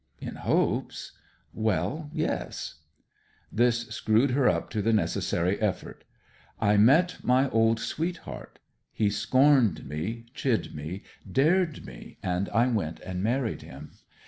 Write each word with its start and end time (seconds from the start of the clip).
'In 0.19 0.33
hopes!' 0.33 1.11
'Well, 1.53 2.09
yes.' 2.11 2.79
This 3.51 3.81
screwed 3.89 4.31
her 4.31 4.49
up 4.49 4.71
to 4.71 4.81
the 4.81 4.91
necessary 4.93 5.61
effort. 5.61 6.05
'I 6.59 6.77
met 6.77 7.17
my 7.21 7.47
old 7.51 7.79
sweetheart. 7.79 8.57
He 8.91 9.11
scorned 9.11 9.85
me, 9.87 10.25
chid 10.33 10.73
me, 10.73 11.03
dared 11.31 11.85
me, 11.85 12.17
and 12.23 12.49
I 12.49 12.65
went 12.65 12.99
and 13.01 13.21
married 13.21 13.61
him. 13.61 13.91